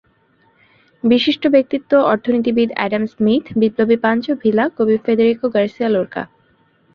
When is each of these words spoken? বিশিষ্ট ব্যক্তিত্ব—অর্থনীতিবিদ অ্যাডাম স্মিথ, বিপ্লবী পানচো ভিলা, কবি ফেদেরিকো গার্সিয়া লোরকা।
বিশিষ্ট 1.03 1.43
ব্যক্তিত্ব—অর্থনীতিবিদ 1.47 2.69
অ্যাডাম 2.73 3.03
স্মিথ, 3.13 3.43
বিপ্লবী 3.61 3.97
পানচো 4.03 4.31
ভিলা, 4.43 4.65
কবি 4.77 4.95
ফেদেরিকো 5.05 5.45
গার্সিয়া 5.55 5.89
লোরকা। 5.89 6.21